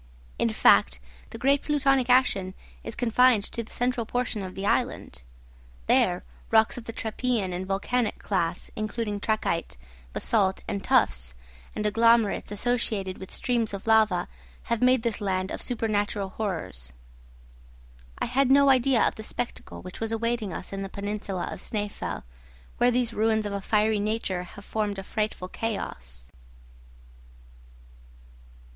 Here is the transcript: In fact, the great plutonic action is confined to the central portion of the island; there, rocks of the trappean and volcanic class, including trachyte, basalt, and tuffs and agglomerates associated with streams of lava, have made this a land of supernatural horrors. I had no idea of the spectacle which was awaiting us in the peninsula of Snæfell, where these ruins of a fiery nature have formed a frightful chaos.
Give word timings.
In 0.39 0.49
fact, 0.49 0.99
the 1.29 1.37
great 1.37 1.61
plutonic 1.61 2.09
action 2.09 2.55
is 2.83 2.95
confined 2.95 3.43
to 3.51 3.61
the 3.61 3.71
central 3.71 4.03
portion 4.03 4.41
of 4.41 4.55
the 4.55 4.65
island; 4.65 5.21
there, 5.85 6.23
rocks 6.49 6.75
of 6.75 6.85
the 6.85 6.91
trappean 6.91 7.53
and 7.53 7.67
volcanic 7.67 8.17
class, 8.17 8.71
including 8.75 9.19
trachyte, 9.19 9.77
basalt, 10.11 10.63
and 10.67 10.83
tuffs 10.83 11.35
and 11.75 11.85
agglomerates 11.85 12.51
associated 12.51 13.19
with 13.19 13.29
streams 13.29 13.75
of 13.75 13.85
lava, 13.85 14.27
have 14.73 14.81
made 14.81 15.03
this 15.03 15.21
a 15.21 15.23
land 15.23 15.51
of 15.51 15.61
supernatural 15.61 16.29
horrors. 16.29 16.93
I 18.17 18.25
had 18.25 18.49
no 18.49 18.69
idea 18.69 19.03
of 19.07 19.13
the 19.13 19.21
spectacle 19.23 19.83
which 19.83 19.99
was 19.99 20.11
awaiting 20.11 20.51
us 20.51 20.73
in 20.73 20.81
the 20.81 20.89
peninsula 20.89 21.47
of 21.51 21.59
Snæfell, 21.59 22.23
where 22.77 22.89
these 22.89 23.13
ruins 23.13 23.45
of 23.45 23.53
a 23.53 23.61
fiery 23.61 23.99
nature 23.99 24.41
have 24.41 24.65
formed 24.65 24.97
a 24.97 25.03
frightful 25.03 25.47
chaos. 25.47 26.31